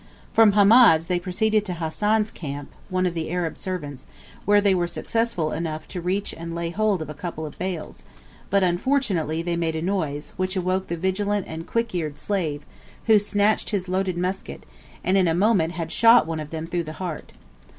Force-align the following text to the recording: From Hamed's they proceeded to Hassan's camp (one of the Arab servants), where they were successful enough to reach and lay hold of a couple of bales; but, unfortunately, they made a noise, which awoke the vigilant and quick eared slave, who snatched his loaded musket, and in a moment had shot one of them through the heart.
From 0.33 0.53
Hamed's 0.53 1.05
they 1.05 1.19
proceeded 1.19 1.63
to 1.65 1.75
Hassan's 1.75 2.31
camp 2.31 2.71
(one 2.89 3.05
of 3.05 3.13
the 3.13 3.29
Arab 3.29 3.55
servants), 3.55 4.07
where 4.45 4.59
they 4.59 4.73
were 4.73 4.87
successful 4.87 5.51
enough 5.51 5.87
to 5.89 6.01
reach 6.01 6.33
and 6.33 6.55
lay 6.55 6.71
hold 6.71 7.03
of 7.03 7.09
a 7.11 7.13
couple 7.13 7.45
of 7.45 7.55
bales; 7.59 8.01
but, 8.49 8.63
unfortunately, 8.63 9.43
they 9.43 9.55
made 9.55 9.75
a 9.75 9.81
noise, 9.83 10.33
which 10.37 10.55
awoke 10.55 10.87
the 10.87 10.97
vigilant 10.97 11.45
and 11.47 11.67
quick 11.67 11.93
eared 11.93 12.17
slave, 12.17 12.65
who 13.05 13.19
snatched 13.19 13.69
his 13.69 13.87
loaded 13.87 14.17
musket, 14.17 14.63
and 15.03 15.17
in 15.17 15.27
a 15.27 15.35
moment 15.35 15.73
had 15.73 15.91
shot 15.91 16.25
one 16.25 16.39
of 16.39 16.49
them 16.49 16.65
through 16.65 16.85
the 16.85 16.93
heart. 16.93 17.31